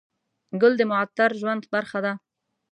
[0.61, 2.13] ګل د معطر ژوند برخه ده.